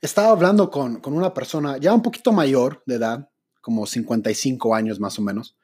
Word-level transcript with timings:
estaba 0.00 0.30
hablando 0.30 0.70
con, 0.70 1.00
con 1.00 1.14
una 1.14 1.34
persona 1.34 1.78
ya 1.78 1.92
un 1.92 2.02
poquito 2.02 2.32
mayor 2.32 2.82
de 2.86 2.96
edad, 2.96 3.28
como 3.60 3.86
55 3.86 4.74
años 4.74 4.98
más 5.00 5.18
o 5.18 5.22
menos, 5.22 5.56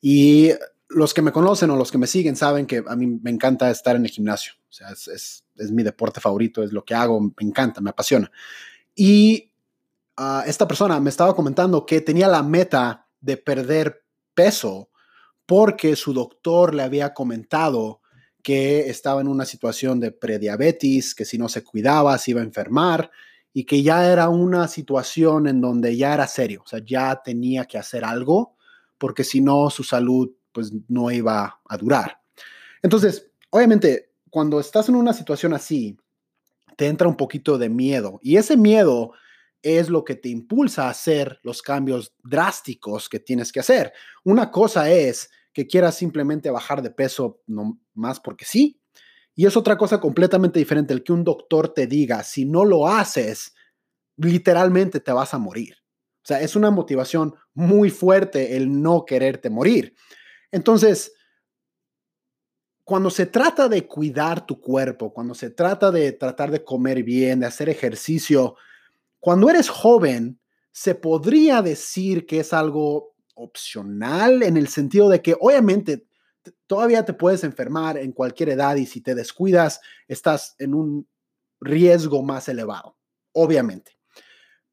y 0.00 0.50
los 0.88 1.14
que 1.14 1.22
me 1.22 1.32
conocen 1.32 1.70
o 1.70 1.76
los 1.76 1.90
que 1.90 1.98
me 1.98 2.06
siguen 2.06 2.36
saben 2.36 2.66
que 2.66 2.84
a 2.86 2.96
mí 2.96 3.06
me 3.06 3.30
encanta 3.30 3.70
estar 3.70 3.96
en 3.96 4.04
el 4.04 4.10
gimnasio. 4.10 4.52
O 4.68 4.72
sea, 4.72 4.90
es, 4.90 5.08
es, 5.08 5.44
es 5.56 5.70
mi 5.70 5.82
deporte 5.82 6.20
favorito, 6.20 6.62
es 6.62 6.72
lo 6.72 6.84
que 6.84 6.94
hago, 6.94 7.20
me 7.20 7.32
encanta, 7.40 7.80
me 7.80 7.90
apasiona. 7.90 8.30
Y 8.94 9.50
uh, 10.18 10.42
esta 10.46 10.68
persona 10.68 11.00
me 11.00 11.10
estaba 11.10 11.34
comentando 11.34 11.86
que 11.86 12.00
tenía 12.00 12.28
la 12.28 12.42
meta 12.42 13.08
de 13.20 13.36
perder 13.36 14.04
peso 14.34 14.90
porque 15.46 15.96
su 15.96 16.12
doctor 16.12 16.74
le 16.74 16.82
había 16.82 17.14
comentado 17.14 18.00
que 18.42 18.90
estaba 18.90 19.20
en 19.20 19.28
una 19.28 19.44
situación 19.44 20.00
de 20.00 20.10
prediabetes, 20.10 21.14
que 21.14 21.24
si 21.24 21.38
no 21.38 21.48
se 21.48 21.62
cuidaba 21.62 22.18
se 22.18 22.32
iba 22.32 22.40
a 22.40 22.44
enfermar 22.44 23.10
y 23.52 23.64
que 23.64 23.82
ya 23.82 24.10
era 24.10 24.28
una 24.28 24.68
situación 24.68 25.46
en 25.46 25.60
donde 25.60 25.96
ya 25.96 26.14
era 26.14 26.26
serio, 26.26 26.62
o 26.64 26.68
sea, 26.68 26.80
ya 26.84 27.20
tenía 27.22 27.66
que 27.66 27.78
hacer 27.78 28.04
algo 28.04 28.56
porque 28.98 29.24
si 29.24 29.40
no 29.40 29.68
su 29.70 29.84
salud 29.84 30.30
pues 30.52 30.72
no 30.88 31.10
iba 31.10 31.60
a 31.66 31.76
durar. 31.76 32.20
Entonces, 32.82 33.30
obviamente, 33.50 34.12
cuando 34.30 34.60
estás 34.60 34.88
en 34.88 34.96
una 34.96 35.12
situación 35.12 35.54
así, 35.54 35.96
te 36.76 36.86
entra 36.86 37.08
un 37.08 37.16
poquito 37.16 37.58
de 37.58 37.68
miedo 37.68 38.18
y 38.22 38.36
ese 38.36 38.56
miedo 38.56 39.12
es 39.62 39.88
lo 39.88 40.04
que 40.04 40.16
te 40.16 40.28
impulsa 40.28 40.86
a 40.86 40.90
hacer 40.90 41.38
los 41.42 41.62
cambios 41.62 42.14
drásticos 42.24 43.08
que 43.08 43.20
tienes 43.20 43.52
que 43.52 43.60
hacer. 43.60 43.92
Una 44.24 44.50
cosa 44.50 44.90
es 44.90 45.30
que 45.52 45.66
quieras 45.66 45.96
simplemente 45.96 46.50
bajar 46.50 46.82
de 46.82 46.90
peso 46.90 47.40
no 47.46 47.78
más 47.94 48.20
porque 48.20 48.44
sí, 48.44 48.81
y 49.34 49.46
es 49.46 49.56
otra 49.56 49.78
cosa 49.78 50.00
completamente 50.00 50.58
diferente 50.58 50.92
el 50.92 51.02
que 51.02 51.12
un 51.12 51.24
doctor 51.24 51.72
te 51.72 51.86
diga, 51.86 52.22
si 52.22 52.44
no 52.44 52.64
lo 52.64 52.88
haces, 52.88 53.54
literalmente 54.16 55.00
te 55.00 55.12
vas 55.12 55.32
a 55.34 55.38
morir. 55.38 55.76
O 56.22 56.26
sea, 56.26 56.40
es 56.40 56.54
una 56.54 56.70
motivación 56.70 57.34
muy 57.54 57.90
fuerte 57.90 58.56
el 58.56 58.82
no 58.82 59.04
quererte 59.04 59.50
morir. 59.50 59.94
Entonces, 60.52 61.12
cuando 62.84 63.10
se 63.10 63.26
trata 63.26 63.68
de 63.68 63.86
cuidar 63.86 64.46
tu 64.46 64.60
cuerpo, 64.60 65.12
cuando 65.12 65.34
se 65.34 65.50
trata 65.50 65.90
de 65.90 66.12
tratar 66.12 66.50
de 66.50 66.62
comer 66.62 67.02
bien, 67.02 67.40
de 67.40 67.46
hacer 67.46 67.68
ejercicio, 67.68 68.56
cuando 69.18 69.48
eres 69.48 69.68
joven, 69.68 70.40
se 70.72 70.94
podría 70.94 71.62
decir 71.62 72.26
que 72.26 72.40
es 72.40 72.52
algo 72.52 73.14
opcional 73.34 74.42
en 74.42 74.56
el 74.56 74.68
sentido 74.68 75.08
de 75.08 75.22
que 75.22 75.36
obviamente 75.40 76.06
todavía 76.66 77.04
te 77.04 77.12
puedes 77.12 77.44
enfermar 77.44 77.96
en 77.96 78.12
cualquier 78.12 78.50
edad 78.50 78.76
y 78.76 78.86
si 78.86 79.00
te 79.00 79.14
descuidas, 79.14 79.80
estás 80.08 80.54
en 80.58 80.74
un 80.74 81.08
riesgo 81.60 82.22
más 82.22 82.48
elevado, 82.48 82.96
obviamente. 83.32 83.96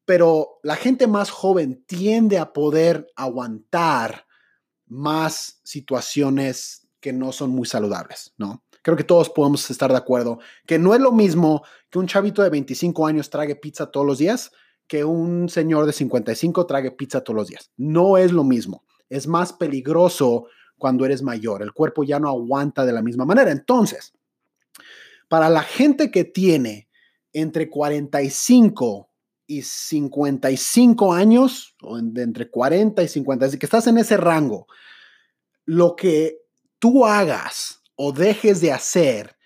Pero 0.04 0.58
la 0.62 0.76
gente 0.76 1.06
más 1.06 1.30
joven 1.30 1.84
tiende 1.86 2.38
a 2.38 2.52
poder 2.52 3.06
aguantar 3.14 4.26
más 4.86 5.60
situaciones 5.62 6.88
que 7.00 7.12
no 7.12 7.32
son 7.32 7.50
muy 7.50 7.66
saludables, 7.66 8.34
¿no? 8.36 8.64
Creo 8.82 8.96
que 8.96 9.04
todos 9.04 9.30
podemos 9.30 9.70
estar 9.70 9.90
de 9.90 9.98
acuerdo 9.98 10.38
que 10.66 10.78
no 10.78 10.94
es 10.94 11.00
lo 11.00 11.12
mismo 11.12 11.62
que 11.90 11.98
un 11.98 12.06
chavito 12.06 12.42
de 12.42 12.50
25 12.50 13.06
años 13.06 13.30
trague 13.30 13.56
pizza 13.56 13.90
todos 13.90 14.06
los 14.06 14.18
días 14.18 14.50
que 14.86 15.04
un 15.04 15.48
señor 15.48 15.86
de 15.86 15.92
55 15.92 16.66
trague 16.66 16.90
pizza 16.90 17.22
todos 17.22 17.36
los 17.36 17.48
días. 17.48 17.70
No 17.76 18.18
es 18.18 18.32
lo 18.32 18.42
mismo. 18.42 18.84
Es 19.08 19.28
más 19.28 19.52
peligroso 19.52 20.46
cuando 20.80 21.04
eres 21.06 21.22
mayor. 21.22 21.62
El 21.62 21.72
cuerpo 21.72 22.02
ya 22.02 22.18
no 22.18 22.28
aguanta 22.28 22.84
de 22.84 22.92
la 22.92 23.02
misma 23.02 23.24
manera. 23.24 23.52
Entonces, 23.52 24.12
para 25.28 25.48
la 25.48 25.62
gente 25.62 26.10
que 26.10 26.24
tiene 26.24 26.88
entre 27.32 27.70
45 27.70 29.08
y 29.46 29.62
55 29.62 31.12
años, 31.12 31.76
o 31.82 32.00
de 32.00 32.22
entre 32.22 32.50
40 32.50 33.00
y 33.02 33.08
50, 33.08 33.50
que 33.56 33.66
estás 33.66 33.86
en 33.86 33.98
ese 33.98 34.16
rango, 34.16 34.66
lo 35.64 35.94
que 35.94 36.38
tú 36.80 37.06
hagas 37.06 37.82
o 37.94 38.12
dejes 38.12 38.60
de 38.60 38.72
hacer 38.72 39.36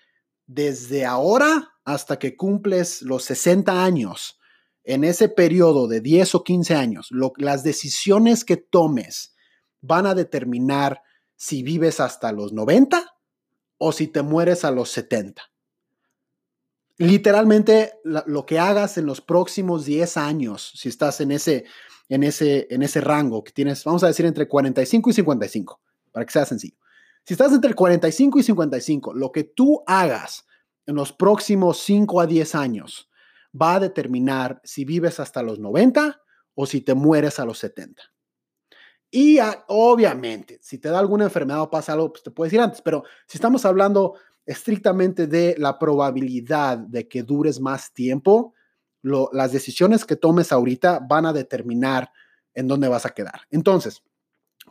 desde 0.47 1.05
ahora 1.05 1.73
hasta 1.83 2.17
que 2.17 2.35
cumples 2.35 3.03
los 3.03 3.25
60 3.25 3.83
años, 3.83 4.39
en 4.83 5.03
ese 5.03 5.29
periodo 5.29 5.87
de 5.87 5.99
10 5.99 6.35
o 6.35 6.43
15 6.43 6.75
años, 6.75 7.09
las 7.37 7.63
decisiones 7.63 8.45
que 8.45 8.57
tomes 8.57 9.35
van 9.81 10.05
a 10.05 10.15
determinar 10.15 11.01
si 11.35 11.63
vives 11.63 11.99
hasta 11.99 12.31
los 12.31 12.53
90 12.53 13.15
o 13.77 13.91
si 13.91 14.07
te 14.07 14.21
mueres 14.21 14.65
a 14.65 14.71
los 14.71 14.89
70 14.91 15.43
literalmente 16.97 17.93
lo 18.03 18.45
que 18.45 18.59
hagas 18.59 18.97
en 18.97 19.05
los 19.05 19.21
próximos 19.21 19.85
10 19.85 20.17
años, 20.17 20.71
si 20.75 20.89
estás 20.89 21.19
en 21.21 21.31
ese, 21.31 21.65
en, 22.09 22.23
ese, 22.23 22.67
en 22.69 22.83
ese 22.83 23.01
rango 23.01 23.43
que 23.43 23.51
tienes, 23.51 23.83
vamos 23.83 24.03
a 24.03 24.07
decir 24.07 24.25
entre 24.25 24.47
45 24.47 25.09
y 25.09 25.13
55, 25.13 25.81
para 26.11 26.25
que 26.25 26.31
sea 26.31 26.45
sencillo. 26.45 26.77
Si 27.25 27.33
estás 27.33 27.51
entre 27.51 27.73
45 27.73 28.39
y 28.39 28.43
55, 28.43 29.13
lo 29.13 29.31
que 29.31 29.43
tú 29.43 29.83
hagas 29.87 30.45
en 30.85 30.95
los 30.95 31.11
próximos 31.11 31.79
5 31.79 32.21
a 32.21 32.27
10 32.27 32.55
años 32.55 33.09
va 33.59 33.75
a 33.75 33.79
determinar 33.79 34.61
si 34.63 34.85
vives 34.85 35.19
hasta 35.19 35.41
los 35.41 35.59
90 35.59 36.21
o 36.53 36.65
si 36.65 36.81
te 36.81 36.93
mueres 36.93 37.39
a 37.39 37.45
los 37.45 37.57
70. 37.59 38.03
Y 39.17 39.39
obviamente, 39.67 40.59
si 40.61 40.77
te 40.77 40.89
da 40.89 40.99
alguna 40.99 41.23
enfermedad 41.23 41.61
o 41.61 41.69
pasa 41.69 41.93
algo, 41.93 42.11
pues 42.11 42.21
te 42.21 42.31
puedes 42.31 42.51
ir 42.51 42.59
antes, 42.59 42.81
pero 42.81 43.05
si 43.25 43.37
estamos 43.37 43.63
hablando 43.63 44.15
estrictamente 44.45 45.25
de 45.25 45.55
la 45.57 45.79
probabilidad 45.79 46.77
de 46.79 47.07
que 47.07 47.23
dures 47.23 47.61
más 47.61 47.93
tiempo, 47.93 48.53
las 49.01 49.53
decisiones 49.53 50.03
que 50.03 50.17
tomes 50.17 50.51
ahorita 50.51 50.99
van 51.07 51.25
a 51.25 51.31
determinar 51.31 52.11
en 52.53 52.67
dónde 52.67 52.89
vas 52.89 53.05
a 53.05 53.11
quedar. 53.11 53.39
Entonces, 53.51 54.03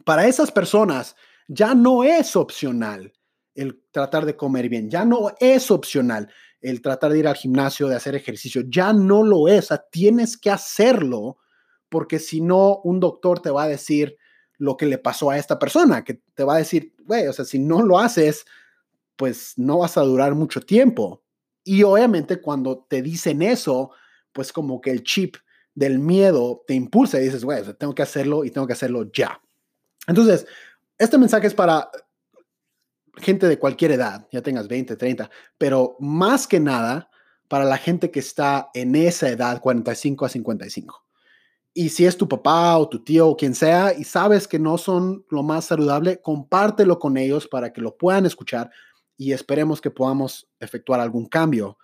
para 0.05 0.27
esas 0.27 0.53
personas 0.53 1.17
ya 1.49 1.75
no 1.75 2.05
es 2.05 2.37
opcional 2.37 3.15
el 3.55 3.83
tratar 3.93 4.27
de 4.27 4.37
comer 4.37 4.69
bien, 4.69 4.91
ya 4.91 5.07
no 5.07 5.33
es 5.41 5.71
opcional 5.71 6.29
el 6.61 6.83
tratar 6.83 7.13
de 7.13 7.21
ir 7.21 7.29
al 7.29 7.37
gimnasio, 7.37 7.89
de 7.89 7.97
hacer 7.97 8.15
ejercicio, 8.15 8.63
ya 8.69 8.93
no 8.93 9.23
lo 9.23 9.49
es, 9.49 9.71
tienes 9.91 10.37
que 10.37 10.51
hacerlo 10.51 11.39
porque 11.89 12.19
si 12.19 12.43
no, 12.43 12.83
un 12.85 13.01
doctor 13.01 13.41
te 13.41 13.51
va 13.51 13.63
a 13.63 13.69
decir 13.69 14.19
lo 14.59 14.77
que 14.77 14.87
le 14.87 14.99
pasó 14.99 15.31
a 15.31 15.39
esta 15.39 15.59
persona, 15.59 16.05
que 16.05 16.21
te 16.35 16.45
va 16.45 16.57
a 16.57 16.59
decir, 16.59 16.95
güey, 17.05 17.27
o 17.27 17.33
sea, 17.33 17.45
si 17.45 17.59
no 17.59 17.83
lo 17.83 17.99
haces, 17.99 18.47
pues 19.17 19.55
no 19.57 19.79
vas 19.79 19.97
a 19.97 20.03
durar 20.03 20.35
mucho 20.35 20.61
tiempo. 20.61 21.23
Y 21.65 21.83
obviamente 21.83 22.41
cuando 22.41 22.87
te 22.89 23.03
dicen 23.03 23.43
eso, 23.43 23.91
pues 24.33 24.53
como 24.53 24.81
que 24.81 24.91
el 24.91 25.03
chip 25.03 25.37
del 25.75 25.99
miedo 25.99 26.63
te 26.67 26.75
impulsa 26.75 27.19
y 27.19 27.25
dices, 27.25 27.45
güey, 27.45 27.63
tengo 27.79 27.95
que 27.95 28.03
hacerlo 28.03 28.45
y 28.45 28.51
tengo 28.51 28.67
que 28.67 28.75
hacerlo 28.75 29.11
ya. 29.13 29.41
Entonces, 30.07 30.47
este 30.99 31.19
mensaje 31.19 31.47
es 31.47 31.55
para 31.55 31.91
gente 33.17 33.49
de 33.49 33.59
cualquier 33.59 33.93
edad, 33.93 34.27
ya 34.31 34.43
tengas 34.43 34.69
20, 34.69 34.97
30, 34.97 35.31
pero 35.59 35.97
más 36.01 36.47
que 36.47 36.61
nada 36.61 37.11
para 37.49 37.65
la 37.65 37.79
gente 37.79 38.11
que 38.11 38.21
está 38.21 38.71
en 38.75 38.95
esa 38.95 39.29
edad, 39.29 39.61
45 39.61 40.25
a 40.25 40.29
55. 40.29 41.05
Y 41.75 41.89
si 41.89 42.07
es 42.07 42.17
tu 42.17 42.29
papá 42.29 42.79
o 42.79 42.89
tu 42.89 43.03
tío 43.03 43.29
o 43.29 43.37
quien 43.37 43.55
sea 43.55 43.93
y 43.93 44.05
sabes 44.05 44.47
que 44.47 44.61
no 44.61 44.79
son 44.79 45.27
lo 45.29 45.43
más 45.43 45.67
saludable, 45.67 46.21
compártelo 46.23 46.99
con 46.99 47.17
ellos 47.17 47.49
para 47.49 47.73
que 47.73 47.81
lo 47.81 47.97
puedan 47.97 48.27
escuchar, 48.27 48.71
y 49.17 49.33
esperemos 49.33 49.81
que 49.81 49.91
podamos 49.91 50.49
efectuar 50.61 51.01
algún 51.01 51.27
cambio 51.27 51.79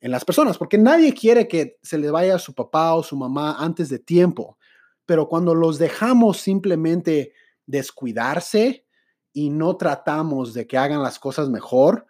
en 0.00 0.10
las 0.10 0.24
personas, 0.24 0.58
porque 0.58 0.78
nadie 0.78 1.14
quiere 1.14 1.48
que 1.48 1.78
se 1.82 1.98
le 1.98 2.10
vaya 2.10 2.38
su 2.38 2.54
papá 2.54 2.94
o 2.94 3.02
su 3.02 3.16
mamá 3.16 3.56
antes 3.58 3.88
de 3.88 3.98
tiempo, 3.98 4.58
pero 5.04 5.28
cuando 5.28 5.54
los 5.54 5.78
dejamos 5.78 6.38
simplemente 6.38 7.32
descuidarse 7.66 8.84
y 9.32 9.50
no 9.50 9.76
tratamos 9.76 10.54
de 10.54 10.66
que 10.66 10.78
hagan 10.78 11.02
las 11.02 11.18
cosas 11.18 11.48
mejor, 11.48 12.06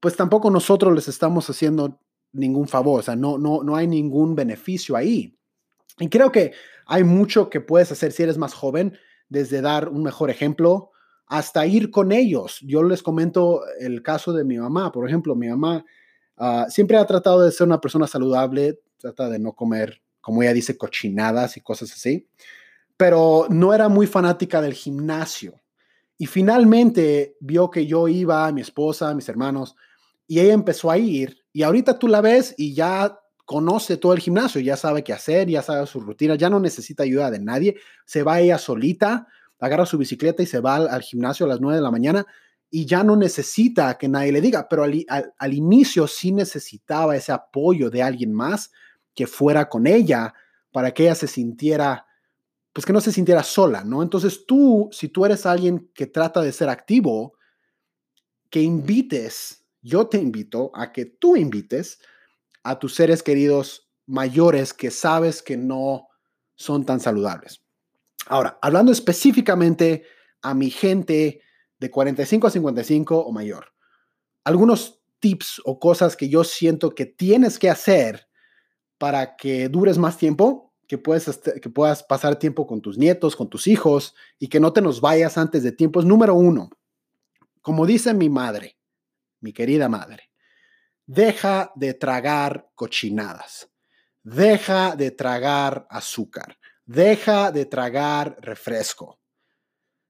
pues 0.00 0.16
tampoco 0.16 0.50
nosotros 0.50 0.94
les 0.94 1.08
estamos 1.08 1.48
haciendo 1.48 2.00
ningún 2.32 2.68
favor, 2.68 3.00
o 3.00 3.02
sea, 3.02 3.16
no, 3.16 3.38
no, 3.38 3.62
no 3.62 3.76
hay 3.76 3.86
ningún 3.86 4.34
beneficio 4.34 4.96
ahí. 4.96 5.37
Y 5.98 6.08
creo 6.08 6.32
que 6.32 6.52
hay 6.86 7.04
mucho 7.04 7.50
que 7.50 7.60
puedes 7.60 7.92
hacer 7.92 8.12
si 8.12 8.22
eres 8.22 8.38
más 8.38 8.54
joven, 8.54 8.98
desde 9.28 9.60
dar 9.60 9.88
un 9.88 10.02
mejor 10.02 10.30
ejemplo, 10.30 10.90
hasta 11.26 11.66
ir 11.66 11.90
con 11.90 12.12
ellos. 12.12 12.58
Yo 12.62 12.82
les 12.82 13.02
comento 13.02 13.62
el 13.78 14.02
caso 14.02 14.32
de 14.32 14.44
mi 14.44 14.58
mamá, 14.58 14.90
por 14.90 15.06
ejemplo, 15.06 15.34
mi 15.34 15.48
mamá 15.48 15.84
ah, 16.36 16.66
siempre 16.70 16.96
ha 16.96 17.06
tratado 17.06 17.42
de 17.42 17.52
ser 17.52 17.66
una 17.66 17.80
persona 17.80 18.06
saludable, 18.06 18.80
trata 18.96 19.28
de 19.28 19.38
no 19.38 19.52
comer, 19.52 20.00
como 20.20 20.42
ella 20.42 20.54
dice, 20.54 20.76
cochinadas 20.76 21.56
y 21.56 21.60
cosas 21.60 21.92
así, 21.92 22.26
pero 22.96 23.46
no 23.50 23.74
era 23.74 23.88
muy 23.88 24.06
fanática 24.06 24.60
del 24.60 24.74
gimnasio. 24.74 25.60
Y 26.16 26.26
finalmente 26.26 27.36
vio 27.40 27.70
que 27.70 27.86
yo 27.86 28.08
iba, 28.08 28.50
mi 28.50 28.60
esposa, 28.60 29.14
mis 29.14 29.28
hermanos, 29.28 29.76
y 30.26 30.40
ella 30.40 30.52
empezó 30.52 30.90
a 30.90 30.98
ir, 30.98 31.44
y 31.52 31.62
ahorita 31.62 31.98
tú 31.98 32.08
la 32.08 32.20
ves 32.20 32.54
y 32.56 32.74
ya 32.74 33.18
conoce 33.48 33.96
todo 33.96 34.12
el 34.12 34.18
gimnasio, 34.18 34.60
ya 34.60 34.76
sabe 34.76 35.02
qué 35.02 35.14
hacer, 35.14 35.48
ya 35.48 35.62
sabe 35.62 35.86
su 35.86 36.00
rutina, 36.00 36.34
ya 36.34 36.50
no 36.50 36.60
necesita 36.60 37.04
ayuda 37.04 37.30
de 37.30 37.38
nadie, 37.38 37.76
se 38.04 38.22
va 38.22 38.40
ella 38.40 38.58
solita, 38.58 39.26
agarra 39.58 39.86
su 39.86 39.96
bicicleta 39.96 40.42
y 40.42 40.46
se 40.46 40.60
va 40.60 40.76
al, 40.76 41.00
gimnasio 41.00 41.46
a 41.46 41.48
las 41.48 41.58
9 41.58 41.76
de 41.76 41.82
la 41.82 41.90
mañana 41.90 42.26
y 42.70 42.84
ya 42.84 43.02
no 43.02 43.16
necesita 43.16 43.96
que 43.96 44.06
nadie 44.06 44.32
le 44.32 44.42
diga, 44.42 44.68
pero 44.68 44.82
al, 44.82 45.54
inicio 45.54 46.06
sí 46.06 46.30
necesitaba 46.30 47.16
ese 47.16 47.32
apoyo 47.32 47.88
de 47.88 48.02
alguien 48.02 48.34
más 48.34 48.70
que 49.14 49.26
fuera 49.26 49.66
con 49.70 49.86
ella 49.86 50.34
para 50.70 50.92
que 50.92 51.04
ella 51.04 51.14
se 51.14 51.26
sintiera, 51.26 52.06
pues 52.74 52.84
que 52.84 52.92
no 52.92 53.00
se 53.00 53.12
sintiera 53.12 53.42
sola, 53.42 53.82
¿no? 53.82 54.02
Entonces 54.02 54.44
tú, 54.44 54.90
si 54.92 55.08
tú 55.08 55.24
eres 55.24 55.46
alguien 55.46 55.90
que 55.94 56.06
trata 56.06 56.42
de 56.42 56.52
ser 56.52 56.68
activo, 56.68 57.32
que 58.50 58.60
invites, 58.60 59.64
yo 59.80 60.06
te 60.06 60.18
invito 60.18 60.70
a 60.74 60.92
que 60.92 61.06
tú 61.06 61.34
invites 61.34 61.98
a 62.68 62.78
tus 62.78 62.94
seres 62.94 63.22
queridos 63.22 63.88
mayores 64.06 64.74
que 64.74 64.90
sabes 64.90 65.42
que 65.42 65.56
no 65.56 66.08
son 66.54 66.84
tan 66.84 67.00
saludables. 67.00 67.62
Ahora, 68.26 68.58
hablando 68.60 68.92
específicamente 68.92 70.04
a 70.42 70.52
mi 70.52 70.70
gente 70.70 71.40
de 71.78 71.90
45 71.90 72.46
a 72.46 72.50
55 72.50 73.18
o 73.20 73.32
mayor, 73.32 73.72
algunos 74.44 75.00
tips 75.18 75.62
o 75.64 75.78
cosas 75.78 76.14
que 76.14 76.28
yo 76.28 76.44
siento 76.44 76.94
que 76.94 77.06
tienes 77.06 77.58
que 77.58 77.70
hacer 77.70 78.28
para 78.98 79.36
que 79.36 79.70
dures 79.70 79.96
más 79.96 80.18
tiempo, 80.18 80.74
que, 80.86 80.98
puedes, 80.98 81.38
que 81.38 81.70
puedas 81.70 82.02
pasar 82.02 82.38
tiempo 82.38 82.66
con 82.66 82.82
tus 82.82 82.98
nietos, 82.98 83.34
con 83.34 83.48
tus 83.48 83.66
hijos 83.66 84.14
y 84.38 84.48
que 84.48 84.60
no 84.60 84.74
te 84.74 84.82
nos 84.82 85.00
vayas 85.00 85.38
antes 85.38 85.62
de 85.62 85.72
tiempo 85.72 86.00
es 86.00 86.06
número 86.06 86.34
uno. 86.34 86.68
Como 87.62 87.86
dice 87.86 88.12
mi 88.12 88.28
madre, 88.28 88.76
mi 89.40 89.52
querida 89.52 89.88
madre, 89.88 90.27
deja 91.08 91.72
de 91.74 91.94
tragar 91.94 92.70
cochinadas, 92.74 93.70
deja 94.22 94.94
de 94.94 95.10
tragar 95.10 95.86
azúcar, 95.88 96.58
deja 96.84 97.50
de 97.50 97.64
tragar 97.64 98.36
refresco, 98.40 99.18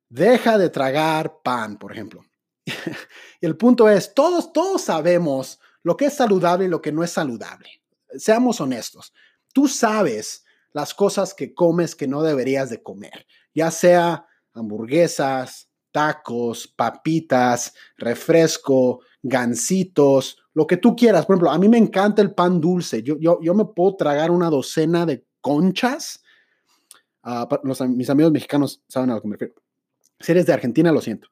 deja 0.08 0.58
de 0.58 0.68
tragar 0.70 1.40
pan, 1.42 1.78
por 1.78 1.92
ejemplo. 1.92 2.24
el 3.40 3.56
punto 3.56 3.88
es, 3.88 4.12
todos, 4.12 4.52
todos 4.52 4.82
sabemos 4.82 5.60
lo 5.84 5.96
que 5.96 6.06
es 6.06 6.14
saludable 6.14 6.64
y 6.64 6.68
lo 6.68 6.82
que 6.82 6.90
no 6.90 7.04
es 7.04 7.12
saludable. 7.12 7.80
Seamos 8.16 8.60
honestos. 8.60 9.12
Tú 9.52 9.68
sabes 9.68 10.44
las 10.72 10.94
cosas 10.94 11.32
que 11.32 11.54
comes 11.54 11.94
que 11.94 12.08
no 12.08 12.22
deberías 12.22 12.70
de 12.70 12.82
comer, 12.82 13.24
ya 13.54 13.70
sea 13.70 14.26
hamburguesas, 14.52 15.70
tacos, 15.92 16.66
papitas, 16.66 17.72
refresco, 17.96 19.00
gansitos, 19.22 20.38
lo 20.58 20.66
que 20.66 20.76
tú 20.76 20.96
quieras. 20.96 21.24
Por 21.24 21.34
ejemplo, 21.34 21.52
a 21.52 21.58
mí 21.58 21.68
me 21.68 21.78
encanta 21.78 22.20
el 22.20 22.34
pan 22.34 22.60
dulce. 22.60 23.00
Yo, 23.04 23.16
yo, 23.20 23.38
yo 23.40 23.54
me 23.54 23.64
puedo 23.64 23.94
tragar 23.94 24.32
una 24.32 24.50
docena 24.50 25.06
de 25.06 25.24
conchas. 25.40 26.20
Uh, 27.22 27.46
mis 27.86 28.10
amigos 28.10 28.32
mexicanos 28.32 28.82
saben 28.88 29.10
a 29.10 29.14
lo 29.14 29.22
que 29.22 29.28
me 29.28 29.36
refiero. 29.36 29.54
Si 30.18 30.32
eres 30.32 30.46
de 30.46 30.52
Argentina, 30.52 30.90
lo 30.90 31.00
siento. 31.00 31.28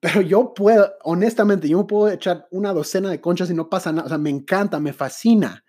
Pero 0.00 0.22
yo 0.22 0.54
puedo, 0.54 0.94
honestamente, 1.02 1.68
yo 1.68 1.76
me 1.76 1.84
puedo 1.84 2.08
echar 2.08 2.48
una 2.52 2.72
docena 2.72 3.10
de 3.10 3.20
conchas 3.20 3.50
y 3.50 3.54
no 3.54 3.68
pasa 3.68 3.92
nada. 3.92 4.06
O 4.06 4.08
sea, 4.08 4.16
me 4.16 4.30
encanta, 4.30 4.80
me 4.80 4.94
fascina. 4.94 5.62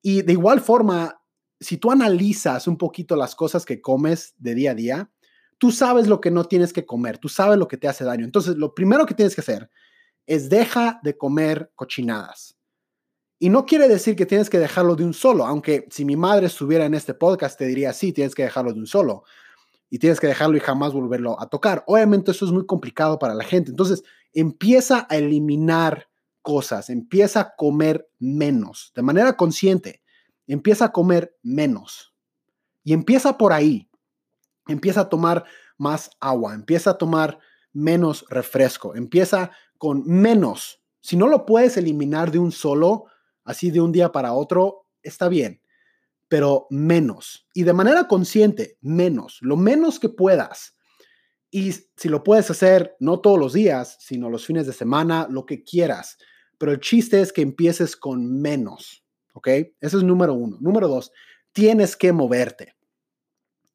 Y 0.00 0.22
de 0.22 0.34
igual 0.34 0.60
forma, 0.60 1.20
si 1.58 1.76
tú 1.76 1.90
analizas 1.90 2.68
un 2.68 2.78
poquito 2.78 3.16
las 3.16 3.34
cosas 3.34 3.64
que 3.64 3.80
comes 3.80 4.34
de 4.38 4.54
día 4.54 4.70
a 4.70 4.74
día, 4.76 5.10
tú 5.58 5.72
sabes 5.72 6.06
lo 6.06 6.20
que 6.20 6.30
no 6.30 6.44
tienes 6.44 6.72
que 6.72 6.86
comer, 6.86 7.18
tú 7.18 7.28
sabes 7.28 7.58
lo 7.58 7.66
que 7.66 7.78
te 7.78 7.88
hace 7.88 8.04
daño. 8.04 8.24
Entonces, 8.24 8.54
lo 8.54 8.76
primero 8.76 9.06
que 9.06 9.14
tienes 9.14 9.34
que 9.34 9.40
hacer 9.40 9.68
es 10.28 10.48
deja 10.48 11.00
de 11.02 11.16
comer 11.16 11.72
cochinadas. 11.74 12.56
Y 13.40 13.48
no 13.48 13.64
quiere 13.66 13.88
decir 13.88 14.14
que 14.14 14.26
tienes 14.26 14.50
que 14.50 14.58
dejarlo 14.58 14.94
de 14.94 15.04
un 15.04 15.14
solo, 15.14 15.46
aunque 15.46 15.86
si 15.90 16.04
mi 16.04 16.16
madre 16.16 16.46
estuviera 16.46 16.84
en 16.84 16.94
este 16.94 17.14
podcast 17.14 17.58
te 17.58 17.66
diría, 17.66 17.92
sí, 17.92 18.12
tienes 18.12 18.34
que 18.34 18.42
dejarlo 18.42 18.72
de 18.72 18.80
un 18.80 18.86
solo 18.86 19.24
y 19.88 19.98
tienes 19.98 20.20
que 20.20 20.26
dejarlo 20.26 20.56
y 20.56 20.60
jamás 20.60 20.92
volverlo 20.92 21.40
a 21.40 21.48
tocar. 21.48 21.82
Obviamente 21.86 22.32
eso 22.32 22.44
es 22.44 22.52
muy 22.52 22.66
complicado 22.66 23.18
para 23.18 23.34
la 23.34 23.44
gente. 23.44 23.70
Entonces 23.70 24.02
empieza 24.34 25.06
a 25.08 25.16
eliminar 25.16 26.08
cosas, 26.42 26.90
empieza 26.90 27.40
a 27.40 27.54
comer 27.56 28.08
menos, 28.18 28.92
de 28.94 29.02
manera 29.02 29.36
consciente, 29.36 30.02
empieza 30.46 30.86
a 30.86 30.92
comer 30.92 31.36
menos. 31.42 32.14
Y 32.84 32.92
empieza 32.92 33.38
por 33.38 33.52
ahí. 33.52 33.88
Empieza 34.66 35.02
a 35.02 35.08
tomar 35.08 35.44
más 35.78 36.10
agua, 36.20 36.54
empieza 36.54 36.90
a 36.90 36.98
tomar 36.98 37.38
menos 37.72 38.24
refresco, 38.28 38.94
empieza 38.94 39.52
con 39.78 40.06
menos. 40.06 40.82
Si 41.00 41.16
no 41.16 41.28
lo 41.28 41.46
puedes 41.46 41.76
eliminar 41.76 42.30
de 42.30 42.38
un 42.38 42.52
solo, 42.52 43.06
así 43.44 43.70
de 43.70 43.80
un 43.80 43.92
día 43.92 44.12
para 44.12 44.34
otro, 44.34 44.86
está 45.02 45.28
bien 45.28 45.62
pero 46.28 46.66
menos. 46.70 47.46
Y 47.54 47.64
de 47.64 47.72
manera 47.72 48.06
consciente, 48.06 48.76
menos, 48.80 49.38
lo 49.40 49.56
menos 49.56 49.98
que 49.98 50.10
puedas. 50.10 50.76
Y 51.50 51.72
si 51.72 52.08
lo 52.08 52.22
puedes 52.22 52.50
hacer, 52.50 52.94
no 53.00 53.20
todos 53.20 53.38
los 53.38 53.54
días, 53.54 53.96
sino 54.00 54.28
los 54.28 54.44
fines 54.44 54.66
de 54.66 54.74
semana, 54.74 55.26
lo 55.30 55.46
que 55.46 55.64
quieras. 55.64 56.18
Pero 56.58 56.72
el 56.72 56.80
chiste 56.80 57.20
es 57.22 57.32
que 57.32 57.40
empieces 57.40 57.96
con 57.96 58.40
menos, 58.40 59.04
¿ok? 59.32 59.48
Ese 59.48 59.96
es 59.96 60.02
número 60.02 60.34
uno. 60.34 60.58
Número 60.60 60.88
dos, 60.88 61.10
tienes 61.52 61.96
que 61.96 62.12
moverte. 62.12 62.76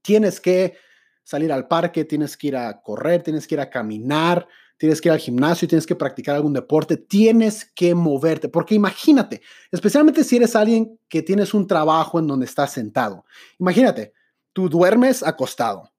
Tienes 0.03 0.39
que 0.39 0.77
salir 1.23 1.51
al 1.51 1.67
parque, 1.67 2.05
tienes 2.05 2.37
que 2.37 2.47
ir 2.47 2.57
a 2.57 2.81
correr, 2.81 3.23
tienes 3.23 3.47
que 3.47 3.55
ir 3.55 3.61
a 3.61 3.69
caminar, 3.69 4.47
tienes 4.77 5.01
que 5.01 5.09
ir 5.09 5.13
al 5.13 5.19
gimnasio, 5.19 5.67
tienes 5.67 5.85
que 5.85 5.95
practicar 5.95 6.35
algún 6.35 6.53
deporte, 6.53 6.97
tienes 6.97 7.65
que 7.73 7.95
moverte, 7.95 8.49
porque 8.49 8.75
imagínate, 8.75 9.41
especialmente 9.71 10.23
si 10.23 10.37
eres 10.37 10.55
alguien 10.55 10.99
que 11.07 11.21
tienes 11.21 11.53
un 11.53 11.67
trabajo 11.67 12.19
en 12.19 12.27
donde 12.27 12.45
estás 12.45 12.73
sentado. 12.73 13.25
Imagínate, 13.59 14.13
tú 14.51 14.69
duermes 14.69 15.23
acostado, 15.23 15.91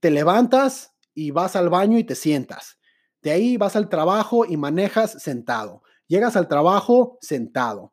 te 0.00 0.10
levantas 0.10 0.92
y 1.14 1.30
vas 1.30 1.56
al 1.56 1.68
baño 1.68 1.98
y 1.98 2.04
te 2.04 2.14
sientas. 2.14 2.78
De 3.22 3.30
ahí 3.32 3.56
vas 3.56 3.74
al 3.74 3.88
trabajo 3.88 4.44
y 4.44 4.56
manejas 4.56 5.20
sentado. 5.22 5.82
Llegas 6.06 6.36
al 6.36 6.46
trabajo 6.46 7.18
sentado. 7.20 7.92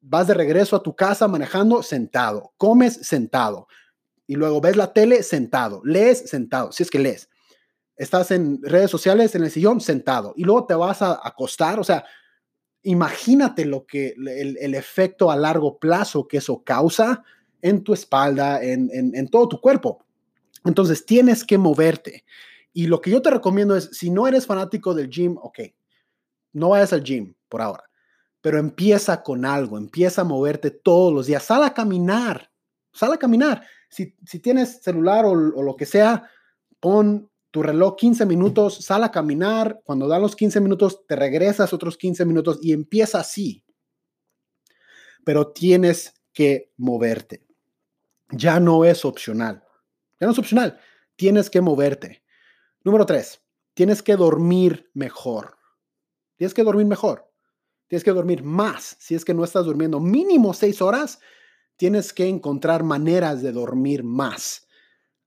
Vas 0.00 0.28
de 0.28 0.34
regreso 0.34 0.76
a 0.76 0.82
tu 0.82 0.94
casa 0.94 1.26
manejando 1.26 1.82
sentado. 1.82 2.52
Comes 2.56 2.94
sentado. 2.94 3.66
Y 4.26 4.36
luego 4.36 4.60
ves 4.60 4.76
la 4.76 4.92
tele 4.92 5.22
sentado. 5.24 5.82
Lees 5.84 6.30
sentado, 6.30 6.70
si 6.70 6.84
es 6.84 6.90
que 6.90 7.00
lees 7.00 7.28
estás 7.96 8.30
en 8.30 8.60
redes 8.62 8.90
sociales 8.90 9.34
en 9.34 9.44
el 9.44 9.50
sillón 9.50 9.80
sentado 9.80 10.32
y 10.36 10.44
luego 10.44 10.66
te 10.66 10.74
vas 10.74 11.02
a 11.02 11.20
acostar, 11.22 11.78
o 11.78 11.84
sea, 11.84 12.04
imagínate 12.82 13.64
lo 13.64 13.86
que 13.86 14.14
el, 14.18 14.74
efecto 14.74 15.30
a 15.30 15.36
largo 15.36 15.78
plazo 15.78 16.28
que 16.28 16.38
eso 16.38 16.62
causa 16.62 17.24
en 17.62 17.82
tu 17.82 17.94
espalda, 17.94 18.62
en, 18.62 18.90
en, 18.92 19.28
todo 19.28 19.48
tu 19.48 19.60
cuerpo. 19.60 20.04
Entonces 20.64 21.06
tienes 21.06 21.44
que 21.44 21.56
moverte. 21.56 22.24
Y 22.74 22.86
lo 22.86 23.00
que 23.00 23.10
yo 23.10 23.22
te 23.22 23.30
recomiendo 23.30 23.74
es, 23.74 23.88
si 23.92 24.10
no 24.10 24.28
eres 24.28 24.46
fanático 24.46 24.92
del 24.92 25.08
gym, 25.08 25.38
ok, 25.40 25.60
no 26.52 26.70
vayas 26.70 26.92
al 26.92 27.02
gym 27.02 27.34
por 27.48 27.62
ahora, 27.62 27.84
pero 28.42 28.58
empieza 28.58 29.22
con 29.22 29.46
algo, 29.46 29.78
empieza 29.78 30.20
a 30.20 30.24
moverte 30.24 30.70
todos 30.70 31.12
los 31.12 31.26
días, 31.26 31.42
sal 31.42 31.62
a 31.62 31.72
caminar, 31.72 32.50
sal 32.92 33.12
a 33.14 33.18
caminar. 33.18 33.66
Si, 33.88 34.14
si 34.26 34.40
tienes 34.40 34.82
celular 34.82 35.24
o, 35.24 35.30
o 35.30 35.62
lo 35.62 35.74
que 35.76 35.86
sea, 35.86 36.28
pon 36.80 37.30
tu 37.54 37.62
reloj 37.62 37.94
15 37.94 38.26
minutos, 38.26 38.84
sal 38.84 39.04
a 39.04 39.12
caminar, 39.12 39.80
cuando 39.84 40.08
dan 40.08 40.20
los 40.22 40.34
15 40.34 40.60
minutos 40.60 41.06
te 41.06 41.14
regresas 41.14 41.72
otros 41.72 41.96
15 41.96 42.24
minutos 42.24 42.58
y 42.60 42.72
empieza 42.72 43.20
así. 43.20 43.64
Pero 45.24 45.52
tienes 45.52 46.14
que 46.32 46.72
moverte. 46.76 47.46
Ya 48.32 48.58
no 48.58 48.84
es 48.84 49.04
opcional. 49.04 49.62
Ya 50.18 50.26
no 50.26 50.32
es 50.32 50.38
opcional. 50.40 50.80
Tienes 51.14 51.48
que 51.48 51.60
moverte. 51.60 52.24
Número 52.82 53.06
tres, 53.06 53.40
tienes 53.72 54.02
que 54.02 54.16
dormir 54.16 54.90
mejor. 54.92 55.56
Tienes 56.34 56.54
que 56.54 56.64
dormir 56.64 56.86
mejor. 56.86 57.30
Tienes 57.86 58.02
que 58.02 58.10
dormir 58.10 58.42
más. 58.42 58.96
Si 58.98 59.14
es 59.14 59.24
que 59.24 59.32
no 59.32 59.44
estás 59.44 59.64
durmiendo 59.64 60.00
mínimo 60.00 60.54
seis 60.54 60.82
horas, 60.82 61.20
tienes 61.76 62.12
que 62.12 62.26
encontrar 62.26 62.82
maneras 62.82 63.42
de 63.42 63.52
dormir 63.52 64.02
más. 64.02 64.66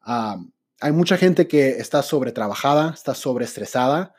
Um, 0.05 0.51
hay 0.79 0.91
mucha 0.91 1.17
gente 1.17 1.47
que 1.47 1.69
está 1.69 2.03
sobretrabajada, 2.03 2.91
está 2.93 3.15
sobreestresada, 3.15 4.13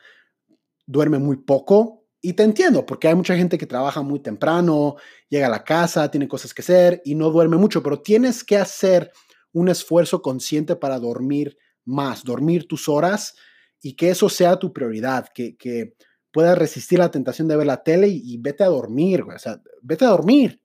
duerme 0.85 1.19
muy 1.19 1.37
poco 1.37 2.05
y 2.21 2.33
te 2.33 2.43
entiendo 2.43 2.85
porque 2.85 3.07
hay 3.07 3.15
mucha 3.15 3.35
gente 3.35 3.57
que 3.57 3.65
trabaja 3.65 4.01
muy 4.01 4.19
temprano, 4.19 4.97
llega 5.29 5.47
a 5.47 5.51
la 5.51 5.63
casa, 5.63 6.11
tiene 6.11 6.27
cosas 6.27 6.53
que 6.53 6.61
hacer 6.61 7.01
y 7.05 7.15
no 7.15 7.29
duerme 7.29 7.57
mucho, 7.57 7.81
pero 7.81 8.01
tienes 8.01 8.43
que 8.43 8.57
hacer 8.57 9.11
un 9.53 9.69
esfuerzo 9.69 10.21
consciente 10.21 10.75
para 10.75 10.99
dormir 10.99 11.57
más, 11.85 12.23
dormir 12.23 12.67
tus 12.67 12.89
horas 12.89 13.35
y 13.81 13.95
que 13.95 14.09
eso 14.09 14.29
sea 14.29 14.57
tu 14.57 14.73
prioridad, 14.73 15.27
que, 15.33 15.55
que 15.55 15.95
puedas 16.31 16.57
resistir 16.57 16.99
la 16.99 17.11
tentación 17.11 17.47
de 17.47 17.55
ver 17.55 17.67
la 17.67 17.83
tele 17.83 18.07
y, 18.07 18.37
vete 18.37 18.63
a 18.63 18.67
dormir, 18.67 19.23
o 19.23 19.39
sea, 19.39 19.61
vete 19.81 20.05
a 20.05 20.09
dormir. 20.09 20.61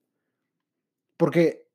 Porque 1.17 1.67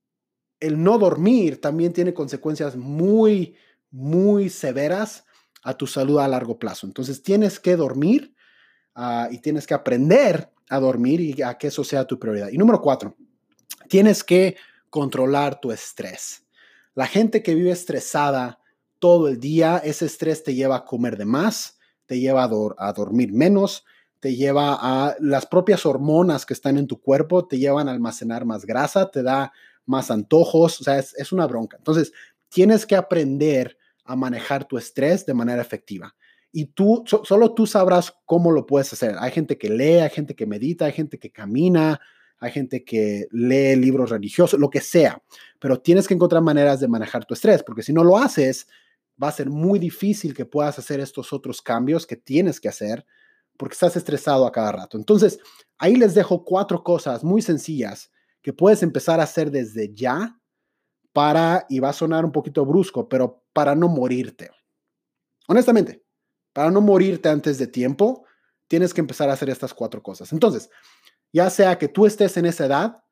el 0.60 0.82
no 0.82 0.98
dormir 0.98 1.60
también 1.60 1.92
tiene 1.92 2.14
consecuencias 2.14 2.76
muy, 2.76 3.56
muy 3.90 4.48
severas 4.48 5.24
a 5.62 5.74
tu 5.74 5.86
salud 5.86 6.18
a 6.18 6.28
largo 6.28 6.58
plazo. 6.58 6.86
Entonces 6.86 7.22
tienes 7.22 7.60
que 7.60 7.76
dormir 7.76 8.34
ah, 8.94 9.28
y 9.30 9.38
tienes 9.40 9.66
que 9.66 9.74
aprender 9.74 10.50
a 10.68 10.80
dormir 10.80 11.20
y 11.20 11.42
a 11.42 11.58
que 11.58 11.68
eso 11.68 11.84
sea 11.84 12.06
tu 12.06 12.18
prioridad. 12.18 12.48
Y 12.50 12.58
número 12.58 12.80
cuatro, 12.80 13.16
tienes 13.88 14.24
que 14.24 14.56
controlar 14.88 15.60
tu 15.60 15.72
estrés. 15.72 16.44
La 16.94 17.06
gente 17.06 17.42
que 17.42 17.54
vive 17.54 17.70
estresada 17.70 18.60
todo 18.98 19.28
el 19.28 19.40
día, 19.40 19.78
ese 19.78 20.06
estrés 20.06 20.44
te 20.44 20.54
lleva 20.54 20.76
a 20.76 20.84
comer 20.84 21.16
de 21.16 21.24
más, 21.24 21.78
te 22.06 22.20
lleva 22.20 22.44
a, 22.44 22.88
a 22.88 22.92
dormir 22.92 23.32
menos, 23.32 23.84
te 24.20 24.36
lleva 24.36 24.76
a 24.78 25.16
las 25.18 25.46
propias 25.46 25.86
hormonas 25.86 26.44
que 26.44 26.52
están 26.52 26.76
en 26.76 26.86
tu 26.86 27.00
cuerpo, 27.00 27.46
te 27.46 27.58
llevan 27.58 27.88
a 27.88 27.92
almacenar 27.92 28.44
más 28.44 28.66
grasa, 28.66 29.10
te 29.10 29.22
da 29.22 29.52
más 29.86 30.10
antojos, 30.10 30.80
o 30.80 30.84
sea, 30.84 30.98
es, 30.98 31.32
una 31.32 31.46
bronca. 31.46 31.78
Entonces, 31.78 32.12
tienes 32.48 32.86
que 32.86 32.96
aprender 32.96 33.78
a 34.10 34.16
manejar 34.16 34.66
tu 34.66 34.76
estrés 34.76 35.24
de 35.24 35.34
manera 35.34 35.62
efectiva. 35.62 36.14
Y 36.52 36.66
tú, 36.66 37.04
solo 37.06 37.54
tú 37.54 37.66
sabrás 37.66 38.12
cómo 38.26 38.50
lo 38.50 38.66
puedes 38.66 38.92
hacer. 38.92 39.14
Hay 39.20 39.30
gente 39.30 39.56
que 39.56 39.70
lee, 39.70 40.00
hay 40.00 40.10
gente 40.10 40.34
que 40.34 40.46
medita, 40.46 40.86
hay 40.86 40.92
gente 40.92 41.18
que 41.18 41.30
camina, 41.30 42.00
hay 42.38 42.50
gente 42.50 42.84
que 42.84 43.28
lee 43.30 43.76
libros 43.76 44.10
religiosos, 44.10 44.58
lo 44.58 44.68
que 44.68 44.80
sea. 44.80 45.22
Pero 45.60 45.80
tienes 45.80 46.08
que 46.08 46.14
encontrar 46.14 46.42
maneras 46.42 46.80
de 46.80 46.88
manejar 46.88 47.24
tu 47.24 47.34
estrés, 47.34 47.62
porque 47.62 47.82
si 47.82 47.92
no 47.92 48.02
lo 48.02 48.18
haces, 48.18 48.66
va 49.22 49.28
a 49.28 49.32
ser 49.32 49.48
muy 49.48 49.78
difícil 49.78 50.34
que 50.34 50.46
puedas 50.46 50.78
hacer 50.78 50.98
estos 50.98 51.32
otros 51.32 51.62
cambios 51.62 52.06
que 52.06 52.16
tienes 52.16 52.58
que 52.58 52.68
hacer 52.68 53.06
porque 53.56 53.74
estás 53.74 53.94
estresado 53.94 54.46
a 54.46 54.52
cada 54.52 54.72
rato. 54.72 54.96
Entonces, 54.96 55.38
ahí 55.78 55.94
les 55.94 56.14
dejo 56.14 56.44
cuatro 56.44 56.82
cosas 56.82 57.22
muy 57.22 57.42
sencillas 57.42 58.10
que 58.42 58.54
puedes 58.54 58.82
empezar 58.82 59.20
a 59.20 59.24
hacer 59.24 59.50
desde 59.50 59.94
ya 59.94 60.39
para, 61.12 61.66
y 61.68 61.80
va 61.80 61.90
a 61.90 61.94
sonar 61.94 62.24
un 62.24 62.32
poquito 62.32 62.64
brusco, 62.64 63.08
pero 63.08 63.42
para 63.52 63.74
no 63.74 63.88
morirte. 63.88 64.50
Honestamente, 65.48 66.04
para 66.52 66.70
no 66.70 66.80
morirte 66.80 67.28
antes 67.28 67.58
de 67.58 67.66
tiempo, 67.66 68.24
tienes 68.68 68.94
que 68.94 69.00
empezar 69.00 69.28
a 69.28 69.32
hacer 69.32 69.50
estas 69.50 69.74
cuatro 69.74 70.02
cosas. 70.02 70.32
Entonces, 70.32 70.70
ya 71.32 71.50
sea 71.50 71.76
que 71.78 71.88
tú 71.88 72.06
estés 72.06 72.36
en 72.36 72.46
esa 72.46 72.66
edad, 72.66 73.04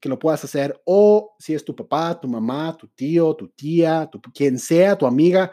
que 0.00 0.08
lo 0.08 0.18
puedas 0.18 0.44
hacer, 0.44 0.80
o 0.84 1.34
si 1.38 1.54
es 1.54 1.64
tu 1.64 1.74
papá, 1.74 2.20
tu 2.20 2.28
mamá, 2.28 2.76
tu 2.76 2.86
tío, 2.88 3.34
tu 3.34 3.48
tía, 3.48 4.08
tu, 4.10 4.20
quien 4.20 4.58
sea, 4.58 4.96
tu 4.96 5.06
amiga, 5.06 5.52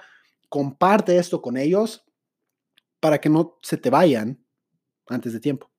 comparte 0.50 1.18
esto 1.18 1.42
con 1.42 1.58
ellos 1.58 2.06
para 3.00 3.20
que 3.20 3.30
no 3.30 3.58
se 3.62 3.78
te 3.78 3.90
vayan 3.90 4.46
antes 5.08 5.34
de 5.34 5.40
tiempo. 5.40 5.73